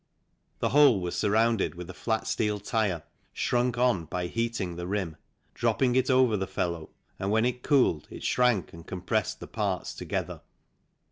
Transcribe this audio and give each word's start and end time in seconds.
The 0.61 0.69
whole 0.69 0.99
was 0.99 1.15
sur 1.15 1.29
rounded 1.29 1.75
with 1.75 1.87
a 1.87 1.93
flat 1.93 2.25
steel 2.25 2.59
tyre 2.59 3.03
shrunk 3.33 3.77
on 3.77 4.05
by 4.05 4.25
heating 4.25 4.75
the 4.75 4.87
rim, 4.87 5.15
dropping 5.53 5.95
it 5.95 6.09
over 6.09 6.35
the 6.35 6.47
felloe, 6.47 6.89
and 7.19 7.29
when 7.29 7.45
it 7.45 7.61
cooled 7.61 8.07
it 8.09 8.23
shrank 8.23 8.73
and 8.73 8.87
compressed 8.87 9.39
the 9.39 9.45
parts 9.47 9.93
together. 9.93 10.41